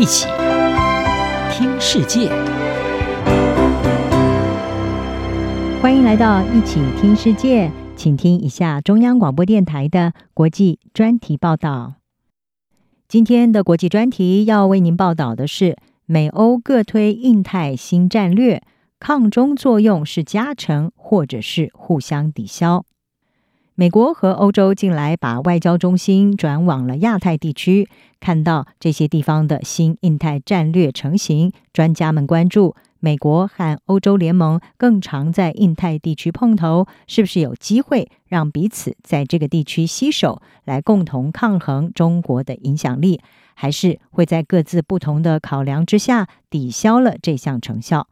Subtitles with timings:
[0.00, 0.26] 一起
[1.52, 2.30] 听世界，
[5.82, 11.96] 欢迎来到一起听世界，请听一下中央广播电台的国际专题报道。
[13.08, 15.76] 今天的国际专题要为您报道的是：
[16.06, 18.62] 美欧各推印太新战略，
[18.98, 22.86] 抗中作用是加成，或者是互相抵消。
[23.80, 27.88] 美国和欧洲近来把外交中心转往了亚太地区，
[28.20, 43.22] 看到这些地方的新印太战略成型，专家们关注美国和欧洲联盟更常在印太地区碰头，是不是有机会让彼此在这个地区携手来共同抗衡中国的影响力，
[43.54, 48.06] 还是会在各自不同的考量之下抵消了这项成效？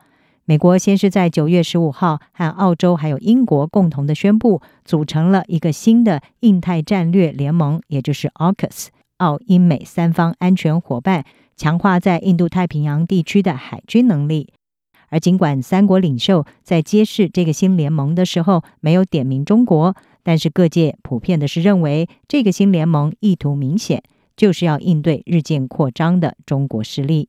[0.48, 8.86] 美国先是在九月十五号和澳洲还有英国共同的宣布，组成了一个新的印太战略联盟，也就是 AUKUS
[9.18, 14.48] 澳英美三方安全伙伴，强化在印度太平洋地区的海军能力。
[15.10, 24.02] 而尽管三国领袖在揭示这个新联盟的时候没有点名中国，但是各界普遍的是认为，这个新联盟意图明显，
[24.34, 27.28] 就是要应对日渐扩张的中国势力。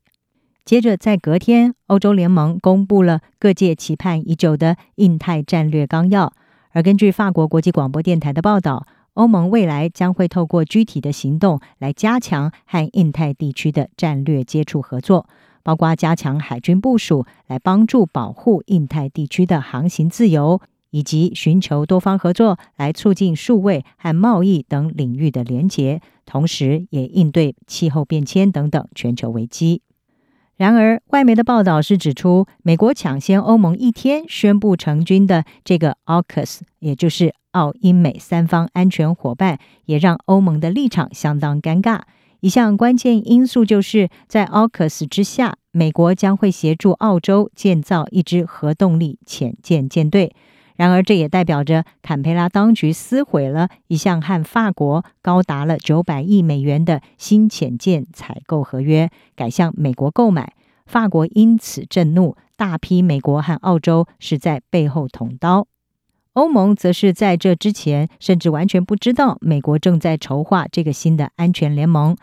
[0.65, 6.31] 接着，在隔天，欧洲联盟公布了各界期盼已久的印太战略纲要。
[6.71, 8.85] 而根据法国国际广播电台的报道，
[9.15, 15.27] 欧盟未来将会透过具体的行动来加强和印太地区的战略接触合作，
[15.63, 29.81] 包括加强海军部署，来帮助保护印太地区的航行自由，以及寻求多方合作来促进数位和贸易等领域的连结，同时也应对气候变迁等等全球危机。
[30.59, 42.01] 然而，外媒的报道是指出，美国抢先欧盟一天宣布成军的这个 AUKUS，也就是澳英美三方安全伙伴，也让欧盟的立场相当尴尬。
[42.41, 50.35] 一项关键因素就是在 AUKUS 之下，美国将会协助澳洲建造一支核动力潜舰舰队。
[50.75, 60.53] 然而，这也代表着坎培拉当局撕毁了一项和法国高达了九百亿美元的新潜舰采购合约，改向美国购买。
[60.89, 65.67] 法国因此震怒，大批美国和澳洲是在背后捅刀。
[66.33, 72.17] 欧盟则是在这之前甚至完全不知道美国正在筹划这个新的安全联盟。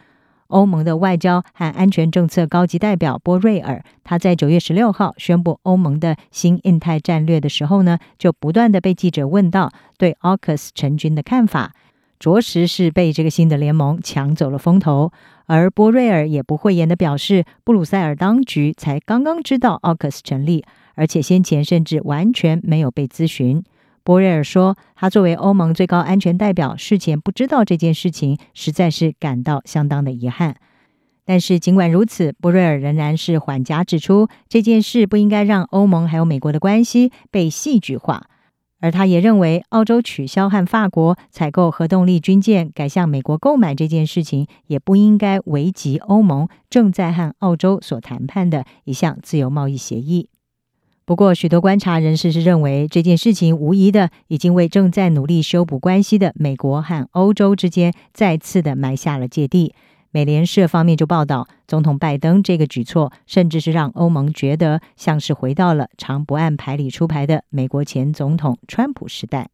[0.48, 11.72] 欧盟的外交和安全政策高级代表波瑞尔，他在九月十六号宣布欧盟的新印太战略的时候呢，就不断的被记者问到对 AUKUS 成军的看法，
[12.18, 15.12] 着实是被这个新的联盟抢走了风头。
[15.46, 23.62] 而波瑞尔也不讳言地表示，布鲁塞尔当局才刚刚知道 AUKUS 成立，而且先前甚至完全没有被咨询。
[24.02, 30.56] 波瑞尔说：“他作为欧盟最高安全代表，事前不知道这件事情，实在是感到相当的遗憾。
[31.24, 38.28] 但是尽管如此，波瑞尔仍然是缓颊指出，这件事不应该让欧盟还有美国的关系被戏剧化。
[38.80, 50.28] 而他也认为，澳洲取消和法国采购核动力军舰，改向美国购买这件事情，也不应该危及欧盟正在和澳洲所谈判的一项自由贸易协议。”
[51.06, 59.72] 不过，许多观察人士是认为这件事情无疑的已经为正在努力修补关系的美国和欧洲之间再次的埋下了芥蒂。
[60.16, 69.50] 美联社方面就报道，总统拜登这个举措甚至是让欧盟觉得像是回到了常不按牌理出牌的美国前总统川普时代。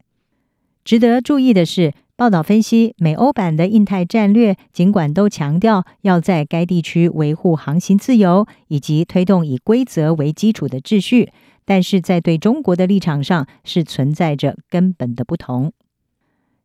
[0.84, 11.32] 值得注意的是，报道分析，美欧版的印太战略尽管都强调要在该地区维护航行自由以及推动以规则为基础的秩序。
[11.64, 15.72] 但是在对中国的立场上是存在着根本的不同。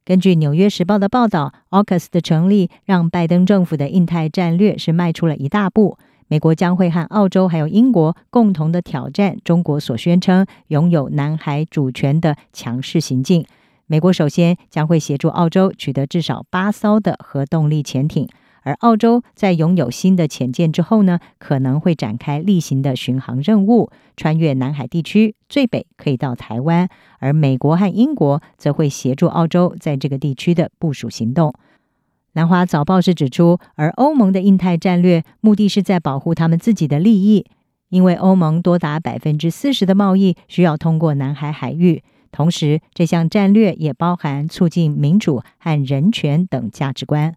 [0.07, 5.97] 根据《纽约时报》的报道，AUKUS 的成立让拜登政府的印太战略是迈出了一大步。
[6.29, 13.45] 美国将会和澳洲还有英国共同的挑战中国所宣称拥有南海主权的强势行径。
[13.85, 18.29] 美国首先将会协助澳洲取得至少八艘的核动力潜艇。
[18.67, 26.89] 而澳洲在拥有新的潜舰之后呢，可能会展开例行的巡航任务，穿越南海地区，最北可以到台湾。
[27.19, 31.53] 而美国和英国则会协助澳洲在这个地区的部署行动。
[32.33, 37.45] 南华早报是指出，而欧盟的印太战略目的是在保护他们自己的利益，
[37.87, 42.03] 因为欧盟多达百分之四十的贸易需要通过南海海域，
[42.33, 47.33] 同时这项战略也包含促进民主和人权等价值观。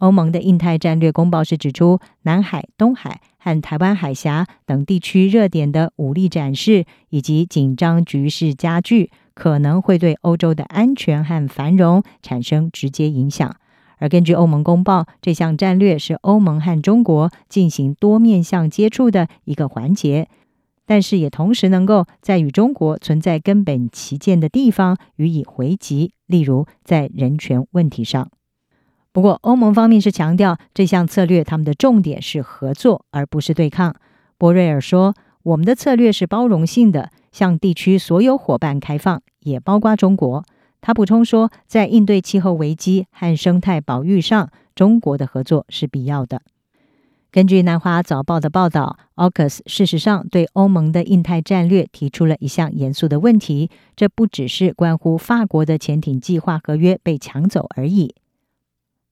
[0.00, 13.54] 欧盟的印太战略公报是指出，南海、东海和台湾海峡等地区热点的武力展示以及紧张局势加剧，可能会对欧洲的安全和繁荣产生直接影响。
[13.98, 20.28] 而根据欧盟公报，这项战略是欧盟和中国进行多面向接触的一个环节，
[20.86, 28.30] 但是也同时能够在与中国存在根本歧见的地方予以回击，例如在人权问题上。
[29.12, 33.96] 不过，欧盟方面是强调这项策略，他们的重点是合作，而不是对抗。
[34.38, 40.44] 博瑞尔说：“我们的策略是包容性的，向地区所有伙伴开放，也包括中国。”
[40.80, 46.40] 他补充说，在应对气候危机和生态保育上，中国的合作是必要的。
[47.32, 58.14] 根据南华早报的报道，AUKUS 事实上对欧盟的印太战略提出了一项严肃的问题，这不只是关乎法国的潜艇计划合约被抢走而已。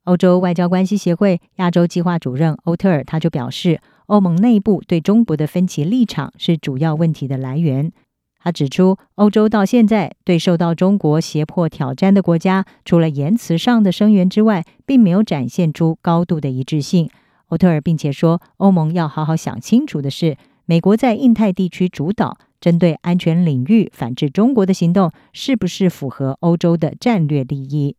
[0.09, 7.93] 欧洲外交关系协会亚洲计划主任欧特尔他就表示，欧盟内部对中国的分歧立场是主要问题的来源。
[8.41, 17.11] 他指出，欧洲到现在对受到中国胁迫挑战的国家，除了言辞上的声援之外，并没有展现出高度的一致性。
[17.49, 27.97] 欧特尔并且说，欧盟要好好想清楚的是，美国在印太地区主导针对安全领域反制中国的行动，是不是符合欧洲的战略利益？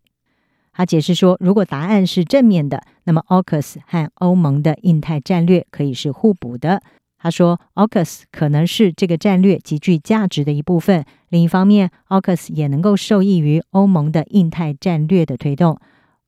[0.80, 6.82] 他解释说，如果答案是正面的，那么 AUKUS 和欧盟的印太战略可以是互补的。
[7.18, 11.04] 他说，AUKUS 可能是这个战略极具价值的一部分。
[11.28, 15.78] 另一方面，AUKUS 也能够受益于欧盟的印太战略的推动。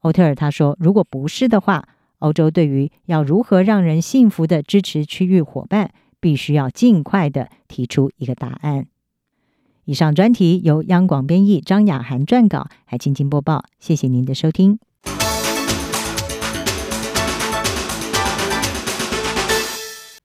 [0.01, 1.87] 欧特尔他说，如果不是的话，
[2.19, 8.87] 欧洲对于要如何让人信服的支持区域伙伴，必须要尽快的提出一个答案。
[9.85, 13.65] 以上专题由央广编译张雅涵撰稿，还青青播报。
[13.79, 14.79] 谢谢您的收听。